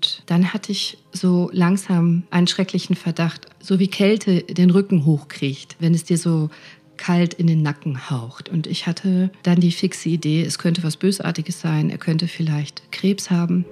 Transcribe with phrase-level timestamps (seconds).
[0.00, 5.76] Und dann hatte ich so langsam einen schrecklichen Verdacht, so wie Kälte den Rücken hochkriecht,
[5.78, 6.48] wenn es dir so
[6.96, 8.48] kalt in den Nacken haucht.
[8.48, 12.90] Und ich hatte dann die fixe Idee, es könnte was Bösartiges sein, er könnte vielleicht
[12.92, 13.66] Krebs haben.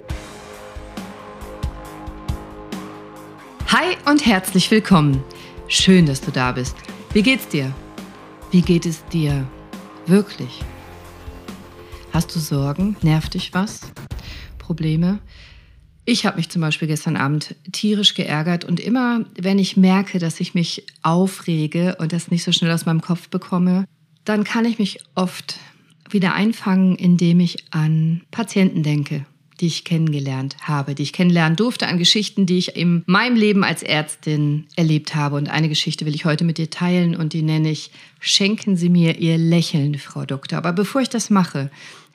[3.69, 5.23] Hi und herzlich willkommen.
[5.67, 6.77] Schön, dass du da bist.
[7.11, 7.73] Wie geht's dir?
[8.51, 9.47] Wie geht es dir
[10.05, 10.61] wirklich?
[12.13, 12.97] Hast du Sorgen?
[13.01, 13.81] Nervt dich was?
[14.59, 15.17] Probleme?
[16.11, 20.39] Ich habe mich zum Beispiel gestern Abend tierisch geärgert und immer, wenn ich merke, dass
[20.39, 23.85] ich mich aufrege und das nicht so schnell aus meinem Kopf bekomme,
[24.25, 25.59] dann kann ich mich oft
[26.09, 29.27] wieder einfangen, indem ich an Patienten denke,
[29.59, 33.63] die ich kennengelernt habe, die ich kennenlernen durfte, an Geschichten, die ich in meinem Leben
[33.63, 35.35] als Ärztin erlebt habe.
[35.35, 38.89] Und eine Geschichte will ich heute mit dir teilen und die nenne ich Schenken Sie
[38.89, 40.57] mir Ihr Lächeln, Frau Doktor.
[40.57, 41.69] Aber bevor ich das mache,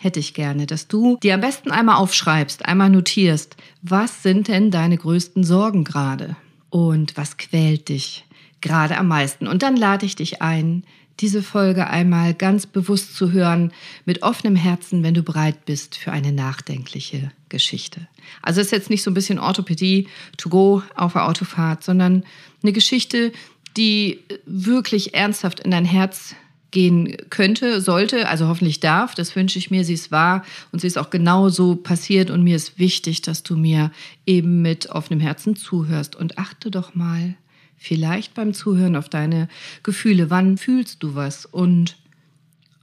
[0.04, 4.70] hätte ich gerne, dass du dir am besten einmal aufschreibst, einmal notierst, was sind denn
[4.70, 6.36] deine größten Sorgen gerade
[6.68, 8.26] und was quält dich
[8.60, 9.46] gerade am meisten.
[9.46, 10.84] Und dann lade ich dich ein,
[11.20, 13.72] diese Folge einmal ganz bewusst zu hören,
[14.04, 18.06] mit offenem Herzen, wenn du bereit bist für eine nachdenkliche Geschichte.
[18.42, 22.24] Also ist jetzt nicht so ein bisschen Orthopädie to go auf der Autofahrt, sondern
[22.62, 23.32] eine Geschichte,
[23.76, 26.34] die wirklich ernsthaft in dein Herz
[26.74, 30.88] gehen könnte, sollte, also hoffentlich darf, das wünsche ich mir, sie ist wahr und sie
[30.88, 33.92] ist auch genau so passiert und mir ist wichtig, dass du mir
[34.26, 37.36] eben mit offenem Herzen zuhörst und achte doch mal
[37.76, 39.48] vielleicht beim Zuhören auf deine
[39.82, 40.30] Gefühle.
[40.30, 41.96] Wann fühlst du was und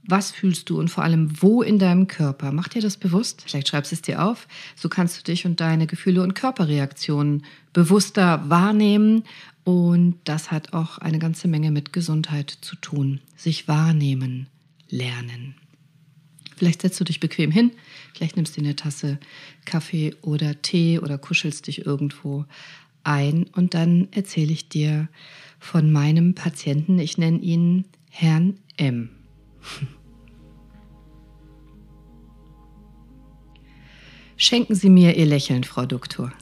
[0.04, 2.50] was fühlst du und vor allem wo in deinem Körper?
[2.50, 3.42] Mach dir das bewusst.
[3.46, 4.48] Vielleicht schreibst du es dir auf.
[4.74, 9.22] So kannst du dich und deine Gefühle und Körperreaktionen bewusster wahrnehmen.
[9.64, 13.20] Und das hat auch eine ganze Menge mit Gesundheit zu tun.
[13.36, 14.48] Sich wahrnehmen,
[14.88, 15.54] lernen.
[16.56, 17.72] Vielleicht setzt du dich bequem hin,
[18.14, 19.18] vielleicht nimmst du eine Tasse
[19.64, 22.44] Kaffee oder Tee oder kuschelst dich irgendwo
[23.04, 25.08] ein und dann erzähle ich dir
[25.58, 26.98] von meinem Patienten.
[27.00, 29.10] Ich nenne ihn Herrn M.
[34.36, 36.32] Schenken Sie mir Ihr Lächeln, Frau Doktor.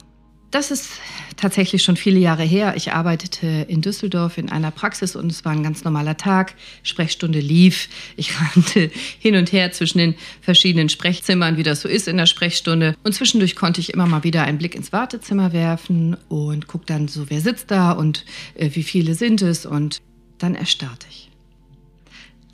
[0.51, 0.89] Das ist
[1.37, 2.73] tatsächlich schon viele Jahre her.
[2.75, 6.55] Ich arbeitete in Düsseldorf in einer Praxis und es war ein ganz normaler Tag.
[6.83, 7.87] Sprechstunde lief.
[8.17, 12.25] Ich rannte hin und her zwischen den verschiedenen Sprechzimmern, wie das so ist in der
[12.25, 12.97] Sprechstunde.
[13.05, 17.07] Und zwischendurch konnte ich immer mal wieder einen Blick ins Wartezimmer werfen und guck dann
[17.07, 18.25] so, wer sitzt da und
[18.55, 19.65] äh, wie viele sind es.
[19.65, 20.01] Und
[20.37, 21.29] dann erstarrte ich.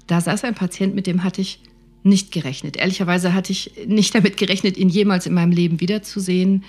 [0.06, 1.62] Da saß ein Patient, mit dem hatte ich
[2.04, 2.78] nicht gerechnet.
[2.78, 6.64] Ehrlicherweise hatte ich nicht damit gerechnet, ihn jemals in meinem Leben wiederzusehen.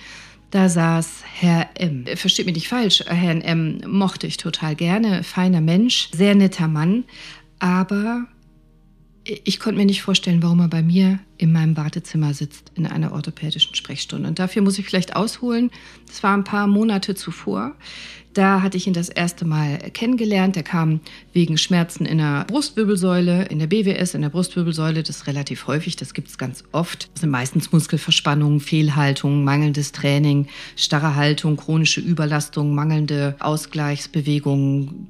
[0.51, 2.07] Da saß Herr M.
[2.15, 3.83] Versteht mich nicht falsch, Herrn M.
[3.87, 7.05] mochte ich total gerne, feiner Mensch, sehr netter Mann,
[7.59, 8.27] aber
[9.45, 13.13] ich konnte mir nicht vorstellen, warum er bei mir in meinem Wartezimmer sitzt in einer
[13.13, 14.27] orthopädischen Sprechstunde.
[14.27, 15.71] Und dafür muss ich vielleicht ausholen.
[16.07, 17.75] Das war ein paar Monate zuvor.
[18.39, 20.57] Da hatte ich ihn das erste Mal kennengelernt.
[20.57, 21.01] Er kam
[21.33, 25.03] wegen Schmerzen in der Brustwirbelsäule, in der BWS, in der Brustwirbelsäule.
[25.03, 27.11] Das ist relativ häufig, das gibt es ganz oft.
[27.15, 35.09] Das sind meistens Muskelverspannungen, Fehlhaltungen, mangelndes Training, starre Haltung, chronische Überlastung, mangelnde Ausgleichsbewegungen.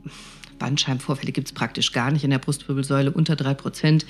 [0.58, 4.06] Bandscheibenvorfälle gibt es praktisch gar nicht in der Brustwirbelsäule, unter drei Prozent.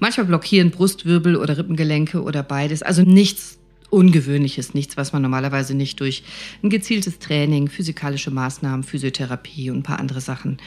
[0.00, 2.82] Manchmal blockieren Brustwirbel oder Rippengelenke oder beides.
[2.82, 3.58] Also nichts
[3.90, 6.24] Ungewöhnliches, nichts, was man normalerweise nicht durch
[6.62, 10.58] ein gezieltes Training, physikalische Maßnahmen, Physiotherapie und ein paar andere Sachen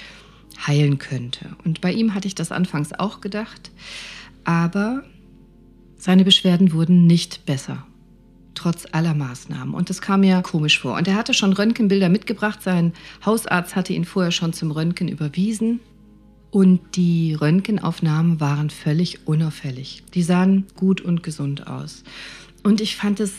[0.65, 1.55] heilen könnte.
[1.63, 3.71] Und bei ihm hatte ich das anfangs auch gedacht,
[4.43, 5.03] aber
[5.97, 7.85] seine Beschwerden wurden nicht besser,
[8.53, 9.73] trotz aller Maßnahmen.
[9.73, 10.95] Und das kam mir komisch vor.
[10.95, 12.61] Und er hatte schon Röntgenbilder mitgebracht.
[12.61, 12.93] Sein
[13.25, 15.79] Hausarzt hatte ihn vorher schon zum Röntgen überwiesen.
[16.49, 20.03] Und die Röntgenaufnahmen waren völlig unauffällig.
[20.13, 22.03] Die sahen gut und gesund aus.
[22.67, 23.31] Und ich fand es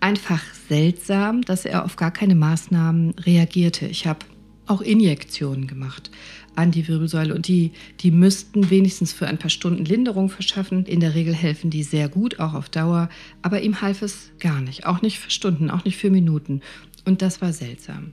[0.00, 3.86] einfach seltsam, dass er auf gar keine Maßnahmen reagierte.
[3.86, 4.26] Ich habe
[4.66, 6.10] auch Injektionen gemacht
[6.56, 7.70] an die Wirbelsäule und die,
[8.00, 10.86] die müssten wenigstens für ein paar Stunden Linderung verschaffen.
[10.86, 13.10] In der Regel helfen die sehr gut, auch auf Dauer,
[13.42, 16.60] aber ihm half es gar nicht, auch nicht für Stunden, auch nicht für Minuten.
[17.04, 18.12] Und das war seltsam.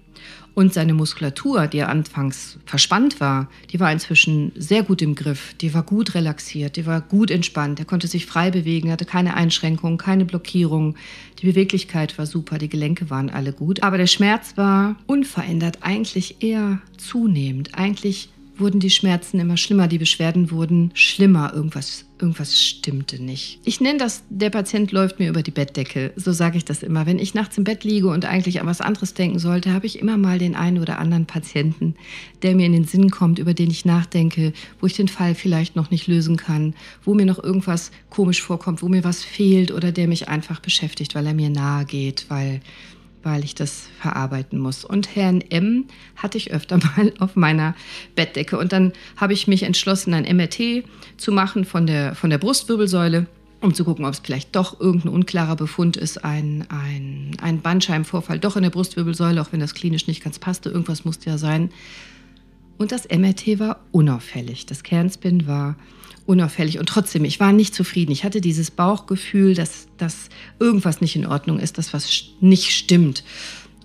[0.54, 5.54] Und seine Muskulatur, die anfangs verspannt war, die war inzwischen sehr gut im Griff.
[5.62, 7.80] Die war gut relaxiert, die war gut entspannt.
[7.80, 10.96] Er konnte sich frei bewegen, hatte keine Einschränkungen, keine Blockierung.
[11.40, 13.82] Die Beweglichkeit war super, die Gelenke waren alle gut.
[13.82, 17.76] Aber der Schmerz war unverändert, eigentlich eher zunehmend.
[17.76, 18.30] Eigentlich
[18.62, 21.54] wurden die Schmerzen immer schlimmer, die Beschwerden wurden schlimmer.
[21.54, 23.60] Irgendwas, irgendwas stimmte nicht.
[23.66, 26.14] Ich nenne das, der Patient läuft mir über die Bettdecke.
[26.16, 27.06] So sage ich das immer.
[27.06, 30.00] Wenn ich nachts im Bett liege und eigentlich an was anderes denken sollte, habe ich
[30.00, 31.96] immer mal den einen oder anderen Patienten,
[32.44, 35.76] der mir in den Sinn kommt, über den ich nachdenke, wo ich den Fall vielleicht
[35.76, 36.74] noch nicht lösen kann,
[37.04, 41.16] wo mir noch irgendwas komisch vorkommt, wo mir was fehlt oder der mich einfach beschäftigt,
[41.16, 42.62] weil er mir nahe geht, weil
[43.24, 44.84] weil ich das verarbeiten muss.
[44.84, 45.86] Und Herrn M
[46.16, 47.76] hatte ich öfter mal auf meiner
[48.16, 48.58] Bettdecke.
[48.58, 50.84] Und dann habe ich mich entschlossen, ein MRT
[51.18, 53.28] zu machen von der, von der Brustwirbelsäule
[53.62, 58.40] um zu gucken, ob es vielleicht doch irgendein unklarer Befund ist, ein, ein, ein Bandscheibenvorfall
[58.40, 60.70] doch in der Brustwirbelsäule, auch wenn das klinisch nicht ganz passte.
[60.70, 61.70] Irgendwas musste ja sein.
[62.82, 64.66] Und das MRT war unauffällig.
[64.66, 65.76] Das Kernspin war
[66.26, 66.80] unauffällig.
[66.80, 68.12] Und trotzdem, ich war nicht zufrieden.
[68.12, 70.30] Ich hatte dieses Bauchgefühl, dass, dass
[70.60, 73.24] irgendwas nicht in Ordnung ist, dass was nicht stimmt.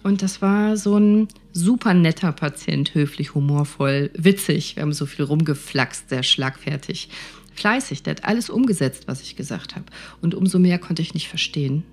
[0.02, 4.76] Und das war so ein super netter Patient, höflich, humorvoll, witzig.
[4.76, 7.10] Wir haben so viel rumgeflaxt, sehr schlagfertig
[7.56, 9.86] fleißig, der hat alles umgesetzt, was ich gesagt habe.
[10.20, 11.84] Und umso mehr konnte ich nicht verstehen,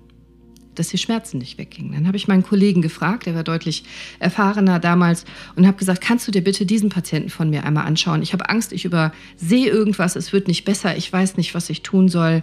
[0.74, 1.92] dass die Schmerzen nicht weggingen.
[1.92, 3.84] Dann habe ich meinen Kollegen gefragt, der war deutlich
[4.18, 5.24] erfahrener damals,
[5.56, 8.22] und habe gesagt, kannst du dir bitte diesen Patienten von mir einmal anschauen?
[8.22, 11.82] Ich habe Angst, ich übersehe irgendwas, es wird nicht besser, ich weiß nicht, was ich
[11.82, 12.42] tun soll.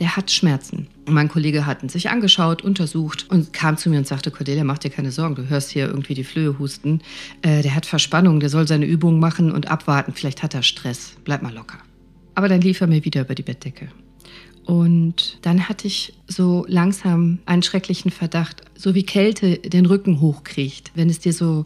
[0.00, 0.88] Der hat Schmerzen.
[1.06, 4.64] Und mein Kollege hat ihn sich angeschaut, untersucht und kam zu mir und sagte, Cordelia,
[4.64, 7.00] mach dir keine Sorgen, du hörst hier irgendwie die Flöhe husten.
[7.42, 11.14] Äh, der hat Verspannung, der soll seine Übungen machen und abwarten, vielleicht hat er Stress.
[11.22, 11.78] Bleib mal locker.
[12.34, 13.88] Aber dann lief er mir wieder über die Bettdecke.
[14.64, 20.92] Und dann hatte ich so langsam einen schrecklichen Verdacht, so wie Kälte den Rücken hochkriecht,
[20.94, 21.64] wenn es dir so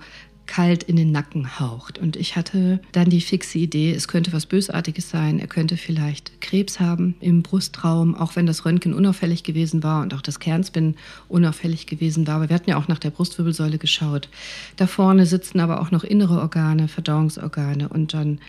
[0.49, 1.99] kalt in den Nacken haucht.
[1.99, 5.39] Und ich hatte dann die fixe Idee, es könnte was Bösartiges sein.
[5.39, 10.15] Er könnte vielleicht Krebs haben im Brustraum, auch wenn das Röntgen unauffällig gewesen war und
[10.15, 10.97] auch das Kernspin
[11.29, 12.37] unauffällig gewesen war.
[12.37, 14.29] Aber wir hatten ja auch nach der Brustwirbelsäule geschaut.
[14.77, 17.89] Da vorne sitzen aber auch noch innere Organe, Verdauungsorgane.
[17.89, 18.41] Und dann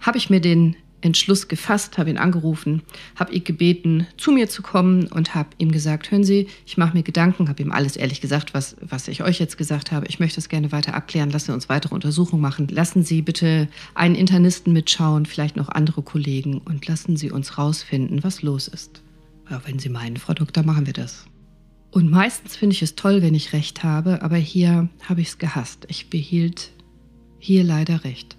[0.00, 2.82] habe ich mir den Entschluss gefasst, habe ihn angerufen,
[3.16, 6.96] habe ihn gebeten, zu mir zu kommen und habe ihm gesagt, hören Sie, ich mache
[6.96, 10.06] mir Gedanken, habe ihm alles ehrlich gesagt, was, was ich euch jetzt gesagt habe.
[10.06, 12.68] Ich möchte es gerne weiter abklären, lassen Sie uns weitere Untersuchungen machen.
[12.68, 18.24] Lassen Sie bitte einen Internisten mitschauen, vielleicht noch andere Kollegen und lassen Sie uns rausfinden,
[18.24, 19.02] was los ist.
[19.50, 21.26] Ja, wenn Sie meinen, Frau Doktor, machen wir das.
[21.90, 25.38] Und meistens finde ich es toll, wenn ich recht habe, aber hier habe ich es
[25.38, 25.84] gehasst.
[25.88, 26.70] Ich behielt
[27.38, 28.36] hier leider recht.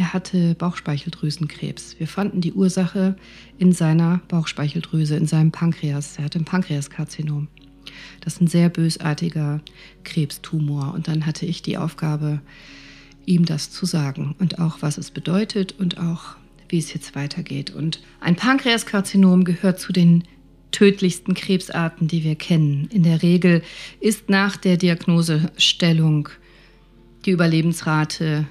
[0.00, 1.96] Er hatte Bauchspeicheldrüsenkrebs.
[1.98, 3.16] Wir fanden die Ursache
[3.58, 6.16] in seiner Bauchspeicheldrüse, in seinem Pankreas.
[6.16, 7.48] Er hatte ein Pankreaskarzinom.
[8.22, 9.60] Das ist ein sehr bösartiger
[10.04, 10.94] Krebstumor.
[10.94, 12.40] Und dann hatte ich die Aufgabe,
[13.26, 16.36] ihm das zu sagen und auch, was es bedeutet und auch,
[16.70, 17.68] wie es jetzt weitergeht.
[17.68, 20.24] Und ein Pankreaskarzinom gehört zu den
[20.70, 22.88] tödlichsten Krebsarten, die wir kennen.
[22.90, 23.62] In der Regel
[24.00, 26.30] ist nach der Diagnosestellung
[27.26, 28.46] die Überlebensrate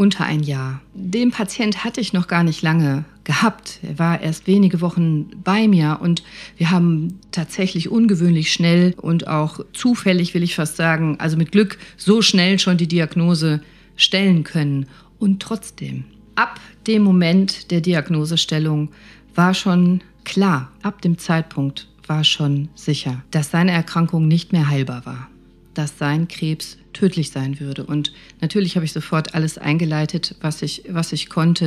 [0.00, 0.80] unter ein Jahr.
[0.94, 3.80] Den Patient hatte ich noch gar nicht lange gehabt.
[3.82, 6.22] Er war erst wenige Wochen bei mir und
[6.56, 11.76] wir haben tatsächlich ungewöhnlich schnell und auch zufällig, will ich fast sagen, also mit Glück
[11.98, 13.60] so schnell schon die Diagnose
[13.94, 14.86] stellen können.
[15.18, 16.04] Und trotzdem,
[16.34, 18.88] ab dem Moment der Diagnosestellung
[19.34, 25.04] war schon klar, ab dem Zeitpunkt war schon sicher, dass seine Erkrankung nicht mehr heilbar
[25.04, 25.28] war
[25.74, 27.84] dass sein Krebs tödlich sein würde.
[27.84, 31.66] Und natürlich habe ich sofort alles eingeleitet, was ich, was ich konnte,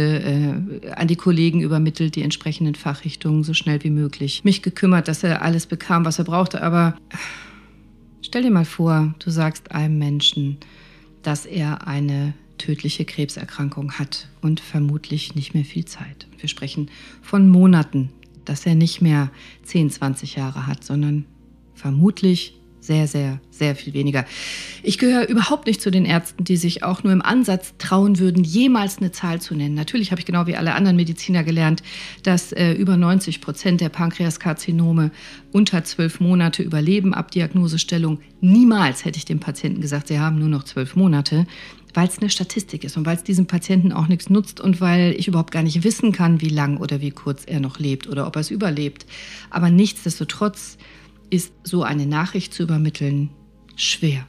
[0.84, 4.44] äh, an die Kollegen übermittelt, die entsprechenden Fachrichtungen so schnell wie möglich.
[4.44, 6.62] Mich gekümmert, dass er alles bekam, was er brauchte.
[6.62, 6.96] Aber
[8.22, 10.58] stell dir mal vor, du sagst einem Menschen,
[11.22, 16.28] dass er eine tödliche Krebserkrankung hat und vermutlich nicht mehr viel Zeit.
[16.38, 16.90] Wir sprechen
[17.22, 18.10] von Monaten,
[18.46, 19.32] dass er nicht mehr
[19.64, 21.26] 10, 20 Jahre hat, sondern
[21.74, 24.26] vermutlich sehr, sehr, sehr viel weniger.
[24.84, 28.44] Ich gehöre überhaupt nicht zu den Ärzten, die sich auch nur im Ansatz trauen würden,
[28.44, 29.74] jemals eine Zahl zu nennen.
[29.74, 31.82] Natürlich habe ich genau wie alle anderen Mediziner gelernt,
[32.24, 35.12] dass äh, über 90 Prozent der Pankreaskarzinome
[35.52, 38.20] unter zwölf Monate überleben ab Diagnosestellung.
[38.42, 41.46] Niemals hätte ich dem Patienten gesagt, sie haben nur noch zwölf Monate
[41.96, 45.14] weil es eine Statistik ist und weil es diesem Patienten auch nichts nutzt und weil
[45.18, 48.26] ich überhaupt gar nicht wissen kann, wie lang oder wie kurz er noch lebt oder
[48.28, 49.06] ob er es überlebt.
[49.50, 50.78] Aber nichtsdestotrotz
[51.34, 53.30] ist so eine Nachricht zu übermitteln
[53.76, 54.28] schwer.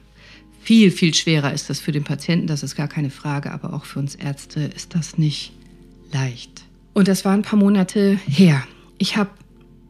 [0.61, 3.85] Viel, viel schwerer ist das für den Patienten, das ist gar keine Frage, aber auch
[3.85, 5.53] für uns Ärzte ist das nicht
[6.11, 6.63] leicht.
[6.93, 8.63] Und das war ein paar Monate her.
[8.97, 9.29] Ich habe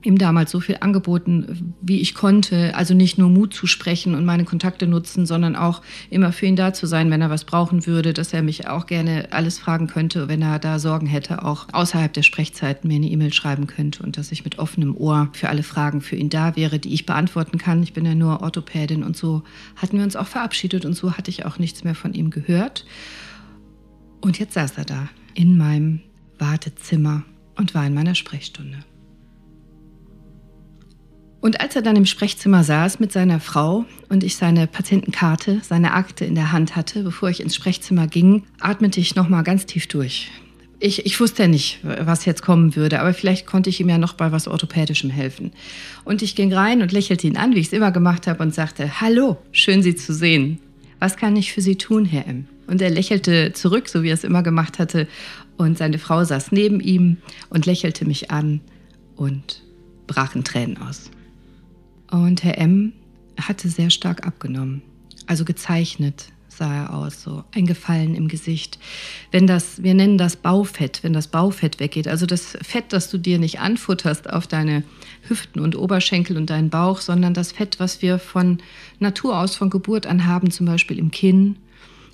[0.05, 2.75] ihm damals so viel angeboten, wie ich konnte.
[2.75, 6.55] Also nicht nur Mut zu sprechen und meine Kontakte nutzen, sondern auch immer für ihn
[6.55, 9.87] da zu sein, wenn er was brauchen würde, dass er mich auch gerne alles fragen
[9.87, 14.03] könnte, wenn er da Sorgen hätte, auch außerhalb der Sprechzeiten mir eine E-Mail schreiben könnte
[14.03, 17.05] und dass ich mit offenem Ohr für alle Fragen für ihn da wäre, die ich
[17.05, 17.83] beantworten kann.
[17.83, 19.43] Ich bin ja nur Orthopädin und so
[19.75, 22.85] hatten wir uns auch verabschiedet und so hatte ich auch nichts mehr von ihm gehört.
[24.21, 26.01] Und jetzt saß er da in meinem
[26.39, 27.23] Wartezimmer
[27.55, 28.79] und war in meiner Sprechstunde.
[31.45, 35.93] Und als er dann im Sprechzimmer saß mit seiner Frau und ich seine Patientenkarte, seine
[35.93, 39.85] Akte in der Hand hatte, bevor ich ins Sprechzimmer ging, atmete ich nochmal ganz tief
[39.85, 40.31] durch.
[40.79, 43.99] ich, ich wusste ja nicht, was jetzt kommen würde, aber vielleicht konnte ich ihm ja
[43.99, 45.51] noch bei was Orthopädischem helfen.
[46.03, 48.51] Und ich ging rein und lächelte ihn an, wie ich es immer gemacht habe, und
[48.51, 50.57] sagte, Hallo, schön Sie zu sehen.
[50.97, 52.47] Was kann ich für Sie tun, Herr M?
[52.65, 55.07] Und er lächelte zurück, so wie er es immer gemacht hatte.
[55.57, 57.17] Und seine Frau saß neben ihm
[57.51, 58.61] und lächelte mich an
[59.15, 59.61] und
[60.07, 61.11] brach in Tränen aus.
[62.09, 62.93] Und Herr M
[63.39, 64.81] hatte sehr stark abgenommen,
[65.27, 68.79] also gezeichnet, sah er aus, so ein Gefallen im Gesicht.
[69.31, 73.17] Wenn das, wir nennen das Baufett, wenn das Baufett weggeht, also das Fett, das du
[73.17, 74.83] dir nicht anfutterst auf deine
[75.27, 78.59] Hüften und Oberschenkel und deinen Bauch, sondern das Fett, was wir von
[78.99, 81.57] Natur aus, von Geburt an haben, zum Beispiel im Kinn,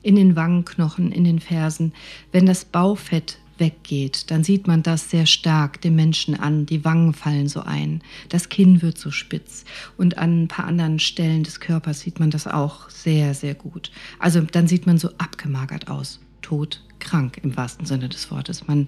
[0.01, 1.93] in den Wangenknochen, in den Fersen.
[2.31, 6.65] Wenn das Baufett weggeht, dann sieht man das sehr stark dem Menschen an.
[6.65, 9.63] Die Wangen fallen so ein, das Kinn wird so spitz
[9.95, 13.91] und an ein paar anderen Stellen des Körpers sieht man das auch sehr, sehr gut.
[14.19, 18.67] Also dann sieht man so abgemagert aus, tot, krank im wahrsten Sinne des Wortes.
[18.67, 18.87] Man,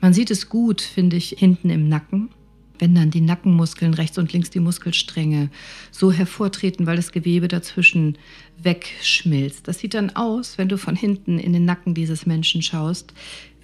[0.00, 2.30] man sieht es gut, finde ich, hinten im Nacken
[2.78, 5.50] wenn dann die Nackenmuskeln rechts und links die Muskelstränge
[5.90, 8.18] so hervortreten, weil das Gewebe dazwischen
[8.58, 9.66] wegschmilzt.
[9.68, 13.12] Das sieht dann aus, wenn du von hinten in den Nacken dieses Menschen schaust,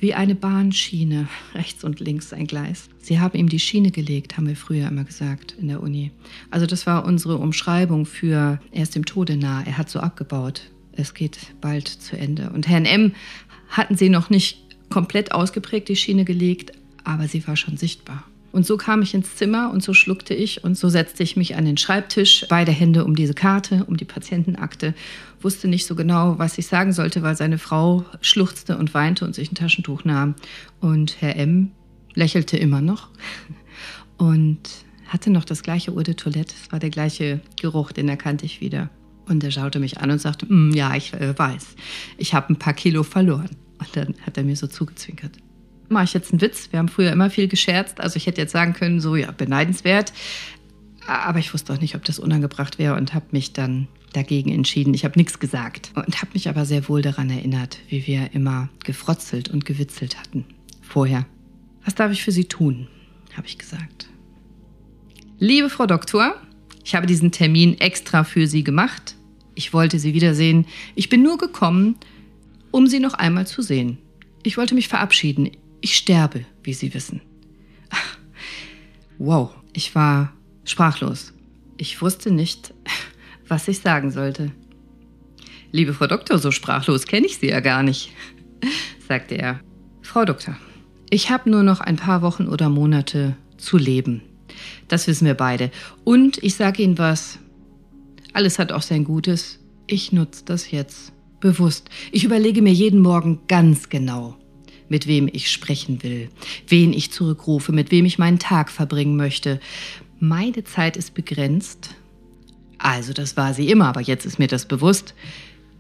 [0.02, 2.90] wie eine Bahnschiene, rechts und links ein Gleis.
[2.98, 6.10] Sie haben ihm die Schiene gelegt, haben wir früher immer gesagt in der Uni.
[6.50, 10.62] Also das war unsere Umschreibung für er ist dem Tode nah, er hat so abgebaut.
[10.92, 12.50] Es geht bald zu Ende.
[12.50, 13.14] Und Herrn M
[13.68, 14.58] hatten sie noch nicht
[14.90, 16.72] komplett ausgeprägt die Schiene gelegt,
[17.04, 18.24] aber sie war schon sichtbar.
[18.52, 21.56] Und so kam ich ins Zimmer und so schluckte ich und so setzte ich mich
[21.56, 24.94] an den Schreibtisch, beide Hände um diese Karte, um die Patientenakte,
[25.40, 29.34] wusste nicht so genau, was ich sagen sollte, weil seine Frau schluchzte und weinte und
[29.34, 30.34] sich ein Taschentuch nahm.
[30.80, 31.72] Und Herr M
[32.14, 33.08] lächelte immer noch
[34.18, 34.60] und
[35.08, 36.54] hatte noch das gleiche Eau de Toilette.
[36.62, 38.90] Es war der gleiche Geruch, den erkannte ich wieder.
[39.26, 41.74] Und er schaute mich an und sagte, mm, ja, ich äh, weiß,
[42.18, 43.50] ich habe ein paar Kilo verloren.
[43.78, 45.32] Und dann hat er mir so zugezwinkert
[45.92, 46.68] mache ich jetzt einen Witz.
[46.70, 48.00] Wir haben früher immer viel gescherzt.
[48.00, 50.12] Also ich hätte jetzt sagen können, so ja, beneidenswert.
[51.06, 54.94] Aber ich wusste auch nicht, ob das unangebracht wäre und habe mich dann dagegen entschieden.
[54.94, 58.68] Ich habe nichts gesagt und habe mich aber sehr wohl daran erinnert, wie wir immer
[58.84, 60.44] gefrotzelt und gewitzelt hatten.
[60.80, 61.26] Vorher.
[61.84, 62.88] Was darf ich für Sie tun?
[63.36, 64.08] habe ich gesagt.
[65.38, 66.34] Liebe Frau Doktor,
[66.84, 69.16] ich habe diesen Termin extra für Sie gemacht.
[69.54, 70.66] Ich wollte Sie wiedersehen.
[70.94, 71.96] Ich bin nur gekommen,
[72.70, 73.98] um Sie noch einmal zu sehen.
[74.42, 75.50] Ich wollte mich verabschieden.
[75.82, 77.20] Ich sterbe, wie Sie wissen.
[79.18, 80.32] Wow, ich war
[80.64, 81.34] sprachlos.
[81.76, 82.72] Ich wusste nicht,
[83.48, 84.52] was ich sagen sollte.
[85.72, 88.12] Liebe Frau Doktor, so sprachlos kenne ich Sie ja gar nicht,
[89.08, 89.60] sagte er.
[90.02, 90.56] Frau Doktor,
[91.10, 94.22] ich habe nur noch ein paar Wochen oder Monate zu leben.
[94.86, 95.70] Das wissen wir beide.
[96.04, 97.38] Und ich sage Ihnen was,
[98.34, 99.58] alles hat auch sein Gutes.
[99.88, 101.90] Ich nutze das jetzt bewusst.
[102.12, 104.36] Ich überlege mir jeden Morgen ganz genau,
[104.92, 106.28] mit wem ich sprechen will,
[106.68, 109.58] wen ich zurückrufe, mit wem ich meinen Tag verbringen möchte.
[110.20, 111.96] Meine Zeit ist begrenzt.
[112.76, 115.14] Also das war sie immer, aber jetzt ist mir das bewusst.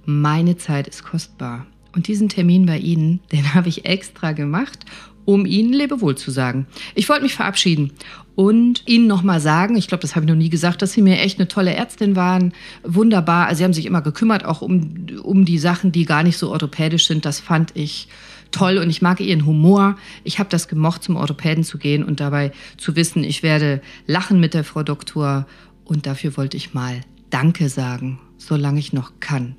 [0.06, 1.66] Meine Zeit ist kostbar.
[1.94, 4.86] Und diesen Termin bei Ihnen, den habe ich extra gemacht,
[5.26, 6.66] um Ihnen Lebewohl zu sagen.
[6.94, 7.92] Ich wollte mich verabschieden
[8.34, 11.18] und Ihnen nochmal sagen, ich glaube, das habe ich noch nie gesagt, dass Sie mir
[11.18, 12.54] echt eine tolle Ärztin waren.
[12.82, 13.46] Wunderbar.
[13.46, 16.50] Also Sie haben sich immer gekümmert, auch um, um die Sachen, die gar nicht so
[16.50, 17.26] orthopädisch sind.
[17.26, 18.08] Das fand ich
[18.52, 19.96] toll und ich mag ihren Humor.
[20.24, 24.38] Ich habe das gemocht, zum Orthopäden zu gehen und dabei zu wissen, ich werde lachen
[24.38, 25.46] mit der Frau Doktor
[25.84, 29.56] und dafür wollte ich mal Danke sagen, solange ich noch kann.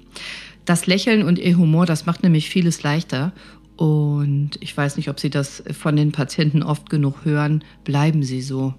[0.66, 3.34] Das Lächeln und ihr Humor, das macht nämlich vieles leichter.
[3.76, 7.64] Und ich weiß nicht, ob Sie das von den Patienten oft genug hören.
[7.84, 8.76] Bleiben Sie so.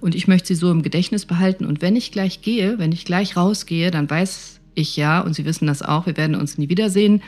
[0.00, 1.66] Und ich möchte Sie so im Gedächtnis behalten.
[1.66, 5.44] Und wenn ich gleich gehe, wenn ich gleich rausgehe, dann weiß ich ja, und Sie
[5.44, 7.22] wissen das auch, wir werden uns nie wiedersehen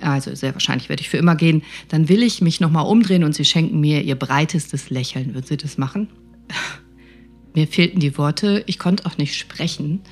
[0.00, 3.34] also sehr wahrscheinlich werde ich für immer gehen, dann will ich mich nochmal umdrehen und
[3.34, 5.34] Sie schenken mir Ihr breitestes Lächeln.
[5.34, 6.08] Würden Sie das machen?
[7.54, 10.02] Mir fehlten die Worte, ich konnte auch nicht sprechen,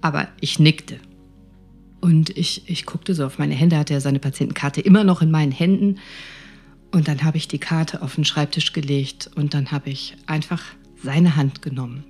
[0.00, 0.98] aber ich nickte.
[2.00, 5.32] Und ich, ich guckte so auf meine Hände, hatte er seine Patientenkarte immer noch in
[5.32, 5.98] meinen Händen.
[6.92, 10.62] Und dann habe ich die Karte auf den Schreibtisch gelegt und dann habe ich einfach
[11.02, 12.04] seine Hand genommen.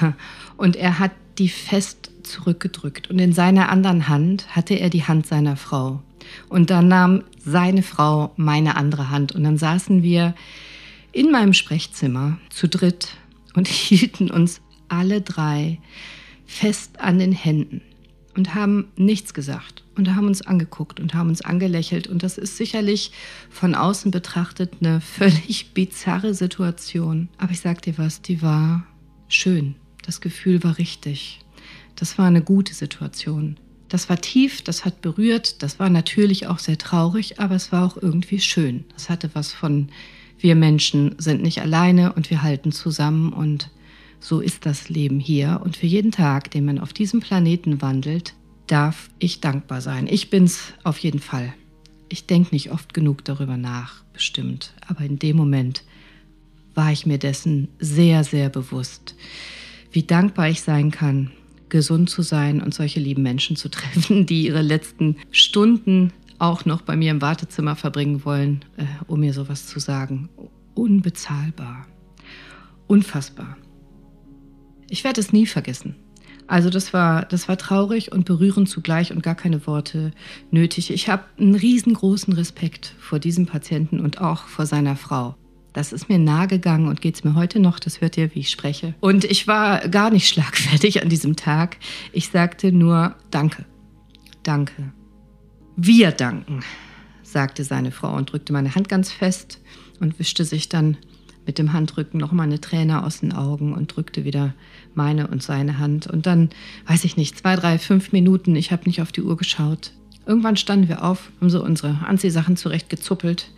[0.56, 5.26] Und er hat die fest zurückgedrückt und in seiner anderen Hand hatte er die Hand
[5.26, 6.02] seiner Frau.
[6.48, 10.34] Und dann nahm seine Frau meine andere Hand und dann saßen wir
[11.12, 13.16] in meinem Sprechzimmer zu dritt
[13.54, 15.78] und hielten uns alle drei
[16.46, 17.82] fest an den Händen
[18.36, 22.08] und haben nichts gesagt und haben uns angeguckt und haben uns angelächelt.
[22.08, 23.12] Und das ist sicherlich
[23.48, 27.28] von außen betrachtet eine völlig bizarre Situation.
[27.38, 28.86] Aber ich sag dir was, die war
[29.28, 29.76] schön.
[30.04, 31.40] Das Gefühl war richtig.
[31.96, 33.56] Das war eine gute Situation
[33.94, 37.86] Das war tief, das hat berührt, das war natürlich auch sehr traurig, aber es war
[37.86, 38.82] auch irgendwie schön.
[38.96, 39.88] Es hatte was von,
[40.36, 43.70] wir Menschen sind nicht alleine und wir halten zusammen und
[44.18, 45.60] so ist das Leben hier.
[45.62, 48.34] Und für jeden Tag, den man auf diesem Planeten wandelt,
[48.66, 50.08] darf ich dankbar sein.
[50.10, 51.54] Ich bin's auf jeden Fall.
[52.08, 54.74] Ich denke nicht oft genug darüber nach, bestimmt.
[54.88, 55.84] Aber in dem Moment
[56.74, 59.14] war ich mir dessen sehr, sehr bewusst,
[59.92, 61.30] wie dankbar ich sein kann,
[61.68, 66.82] gesund zu sein und solche lieben Menschen zu treffen, die ihre letzten Stunden auch noch
[66.82, 70.28] bei mir im Wartezimmer verbringen wollen, äh, um mir sowas zu sagen.
[70.74, 71.86] Unbezahlbar.
[72.86, 73.56] Unfassbar.
[74.88, 75.96] Ich werde es nie vergessen.
[76.46, 80.10] Also das war, das war traurig und berührend zugleich und gar keine Worte
[80.50, 80.90] nötig.
[80.90, 85.36] Ich habe einen riesengroßen Respekt vor diesem Patienten und auch vor seiner Frau.
[85.74, 87.80] Das ist mir nahe gegangen und geht es mir heute noch.
[87.80, 88.94] Das hört ihr, wie ich spreche.
[89.00, 91.76] Und ich war gar nicht schlagfertig an diesem Tag.
[92.12, 93.66] Ich sagte nur Danke.
[94.44, 94.92] Danke.
[95.76, 96.60] Wir danken,
[97.24, 99.60] sagte seine Frau und drückte meine Hand ganz fest
[99.98, 100.96] und wischte sich dann
[101.44, 104.54] mit dem Handrücken noch mal eine Träne aus den Augen und drückte wieder
[104.94, 106.06] meine und seine Hand.
[106.06, 106.50] Und dann,
[106.86, 109.92] weiß ich nicht, zwei, drei, fünf Minuten, ich habe nicht auf die Uhr geschaut.
[110.24, 113.50] Irgendwann standen wir auf, haben so unsere Anziehsachen zurechtgezuppelt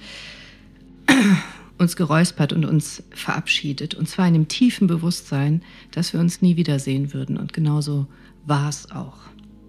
[1.78, 3.94] uns geräuspert und uns verabschiedet.
[3.94, 7.36] Und zwar in dem tiefen Bewusstsein, dass wir uns nie wiedersehen würden.
[7.36, 8.06] Und genauso
[8.46, 9.18] war es auch.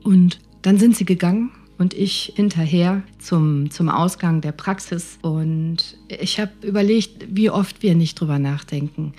[0.03, 5.19] Und dann sind sie gegangen und ich hinterher zum, zum Ausgang der Praxis.
[5.21, 9.13] Und ich habe überlegt, wie oft wir nicht drüber nachdenken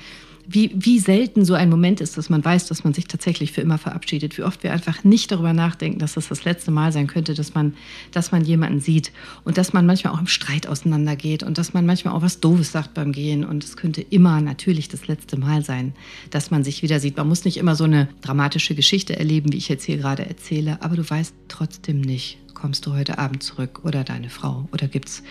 [0.50, 3.60] wie, wie selten so ein Moment ist, dass man weiß, dass man sich tatsächlich für
[3.60, 4.38] immer verabschiedet.
[4.38, 7.54] Wie oft wir einfach nicht darüber nachdenken, dass das das letzte Mal sein könnte, dass
[7.54, 7.74] man,
[8.12, 9.12] dass man jemanden sieht
[9.44, 12.72] und dass man manchmal auch im Streit auseinandergeht und dass man manchmal auch was Doofes
[12.72, 13.44] sagt beim Gehen.
[13.44, 15.92] Und es könnte immer natürlich das letzte Mal sein,
[16.30, 17.18] dass man sich wieder sieht.
[17.18, 20.80] Man muss nicht immer so eine dramatische Geschichte erleben, wie ich jetzt hier gerade erzähle,
[20.80, 25.08] aber du weißt trotzdem nicht, kommst du heute Abend zurück oder deine Frau oder gibt
[25.10, 25.22] es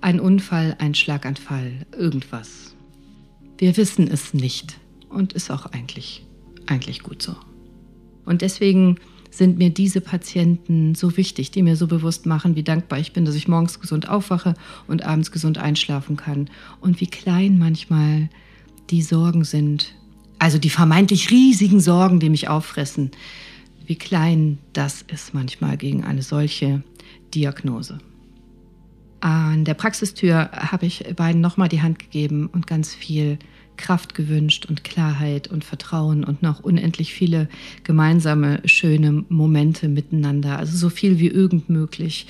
[0.00, 2.73] einen Unfall, einen Schlaganfall, irgendwas.
[3.58, 4.76] Wir wissen es nicht
[5.08, 6.24] und ist auch eigentlich,
[6.66, 7.36] eigentlich gut so.
[8.24, 8.96] Und deswegen
[9.30, 13.24] sind mir diese Patienten so wichtig, die mir so bewusst machen, wie dankbar ich bin,
[13.24, 14.54] dass ich morgens gesund aufwache
[14.86, 16.48] und abends gesund einschlafen kann.
[16.80, 18.28] Und wie klein manchmal
[18.90, 19.94] die Sorgen sind,
[20.38, 23.10] also die vermeintlich riesigen Sorgen, die mich auffressen,
[23.86, 26.82] wie klein das ist manchmal gegen eine solche
[27.34, 27.98] Diagnose.
[29.24, 33.38] An der Praxistür habe ich beiden nochmal die Hand gegeben und ganz viel
[33.78, 37.48] Kraft gewünscht und Klarheit und Vertrauen und noch unendlich viele
[37.84, 40.58] gemeinsame schöne Momente miteinander.
[40.58, 42.26] Also so viel wie irgend möglich.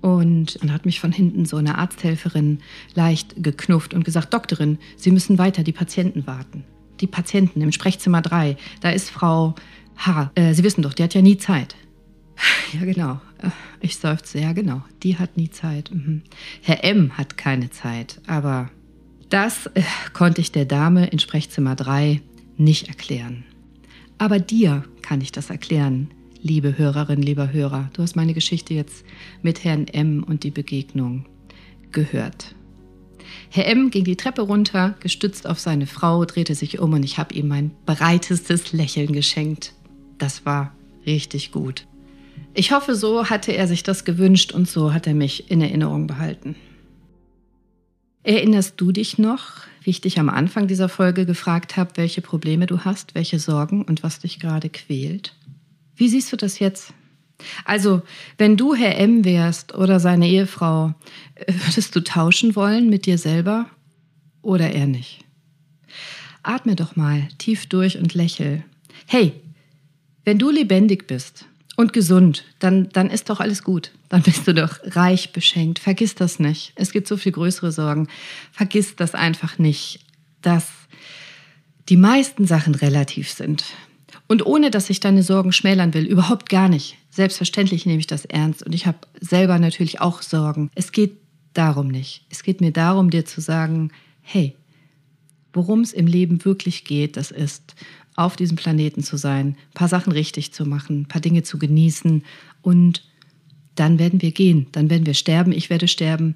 [0.00, 2.60] Und dann hat mich von hinten so eine Arzthelferin
[2.94, 6.64] leicht geknufft und gesagt, Doktorin, Sie müssen weiter die Patienten warten.
[7.00, 9.56] Die Patienten im Sprechzimmer 3, da ist Frau
[9.98, 10.30] H.
[10.36, 11.76] Äh, Sie wissen doch, die hat ja nie Zeit.
[12.72, 13.20] Ja, genau.
[13.80, 14.82] Ich seufze, ja, genau.
[15.02, 15.90] Die hat nie Zeit.
[15.92, 16.22] Mhm.
[16.62, 17.16] Herr M.
[17.16, 18.70] hat keine Zeit, aber
[19.30, 22.20] das äh, konnte ich der Dame in Sprechzimmer 3
[22.56, 23.44] nicht erklären.
[24.18, 26.10] Aber dir kann ich das erklären,
[26.42, 27.90] liebe Hörerin, lieber Hörer.
[27.94, 29.04] Du hast meine Geschichte jetzt
[29.40, 30.22] mit Herrn M.
[30.22, 31.26] und die Begegnung
[31.92, 32.54] gehört.
[33.48, 33.90] Herr M.
[33.90, 37.48] ging die Treppe runter, gestützt auf seine Frau, drehte sich um und ich habe ihm
[37.48, 39.74] mein breitestes Lächeln geschenkt.
[40.18, 40.74] Das war
[41.06, 41.86] richtig gut.
[42.52, 46.06] Ich hoffe, so hatte er sich das gewünscht und so hat er mich in Erinnerung
[46.06, 46.56] behalten.
[48.22, 52.66] Erinnerst du dich noch, wie ich dich am Anfang dieser Folge gefragt habe, welche Probleme
[52.66, 55.34] du hast, welche Sorgen und was dich gerade quält?
[55.96, 56.92] Wie siehst du das jetzt?
[57.64, 58.02] Also,
[58.36, 60.94] wenn du Herr M wärst oder seine Ehefrau,
[61.46, 63.66] würdest du tauschen wollen mit dir selber
[64.42, 65.24] oder eher nicht?
[66.42, 68.64] Atme doch mal tief durch und lächel.
[69.06, 69.32] Hey,
[70.24, 71.46] wenn du lebendig bist,
[71.80, 73.90] und gesund, dann, dann ist doch alles gut.
[74.08, 75.78] Dann bist du doch reich beschenkt.
[75.78, 76.72] Vergiss das nicht.
[76.76, 78.08] Es gibt so viel größere Sorgen.
[78.52, 80.00] Vergiss das einfach nicht,
[80.42, 80.68] dass
[81.88, 83.64] die meisten Sachen relativ sind.
[84.28, 86.96] Und ohne dass ich deine Sorgen schmälern will, überhaupt gar nicht.
[87.10, 90.70] Selbstverständlich nehme ich das ernst und ich habe selber natürlich auch Sorgen.
[90.74, 91.16] Es geht
[91.54, 92.24] darum nicht.
[92.30, 93.90] Es geht mir darum, dir zu sagen,
[94.22, 94.54] hey,
[95.52, 97.74] worum es im Leben wirklich geht, das ist,
[98.20, 101.58] auf diesem Planeten zu sein, ein paar Sachen richtig zu machen, ein paar Dinge zu
[101.58, 102.22] genießen
[102.62, 103.02] und
[103.74, 106.34] dann werden wir gehen, dann werden wir sterben, ich werde sterben,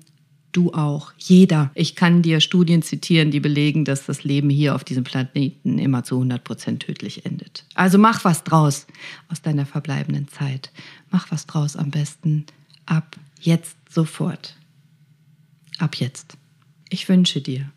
[0.53, 1.71] du auch, jeder.
[1.75, 6.05] Ich kann dir Studien zitieren, die belegen, dass das Leben hier auf diesem Planeten immer
[6.05, 7.65] zu 100 Prozent tödlich endet.
[7.75, 8.87] Also mach was draus
[9.29, 10.71] aus deiner verbleibenden Zeit.
[11.11, 12.47] Mach was draus am besten
[12.87, 14.57] ab jetzt sofort.
[15.79, 16.37] Ab jetzt.
[16.89, 17.71] Ich wünsche dir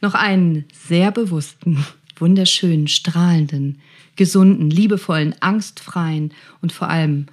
[0.00, 1.84] noch einen sehr bewussten
[2.20, 3.80] wunderschönen, strahlenden,
[4.16, 7.26] gesunden, liebevollen, angstfreien und vor allem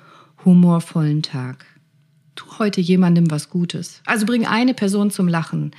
[0.43, 1.65] humorvollen Tag.
[2.36, 4.02] Tu heute jemandem was Gutes.
[4.06, 5.71] Also bring eine Person zum Lachen.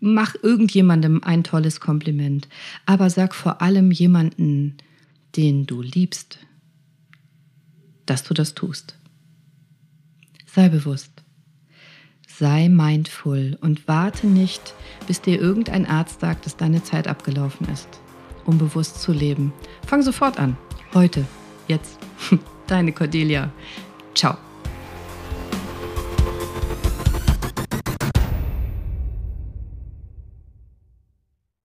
[0.00, 2.48] Mach irgendjemandem ein tolles Kompliment.
[2.84, 4.76] Aber sag vor allem jemanden,
[5.36, 6.38] den du liebst,
[8.04, 8.96] dass du das tust.
[10.46, 11.10] Sei bewusst.
[12.38, 14.74] Sei mindful und warte nicht,
[15.06, 17.88] bis dir irgendein Arzt sagt, dass deine Zeit abgelaufen ist,
[18.46, 19.52] um bewusst zu leben.
[19.86, 20.56] Fang sofort an.
[20.94, 21.24] Heute.
[21.68, 21.98] Jetzt.
[22.66, 23.50] Deine Cordelia.
[24.14, 24.36] Ciao.